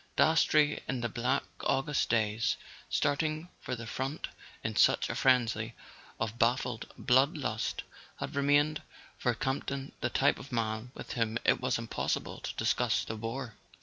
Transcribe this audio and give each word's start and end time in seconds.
Dastrey, 0.17 0.81
in 0.87 1.01
the 1.01 1.09
black 1.09 1.43
August 1.59 2.09
days, 2.09 2.57
starting 2.89 3.49
for 3.59 3.75
the 3.75 3.85
front 3.85 4.29
in 4.63 4.75
such 4.75 5.11
a 5.11 5.15
frenzy 5.15 5.75
of 6.19 6.39
baffled 6.39 6.91
blood 6.97 7.37
lust, 7.37 7.83
had 8.17 8.33
remained 8.33 8.81
for 9.19 9.35
Campton 9.35 9.91
the 10.01 10.09
type 10.09 10.39
of 10.39 10.51
man 10.51 10.89
with 10.95 11.13
whom 11.13 11.37
it 11.45 11.61
was 11.61 11.77
impossible 11.77 12.39
to 12.39 12.55
discuss 12.55 13.03
the 13.05 13.15
war. 13.15 13.53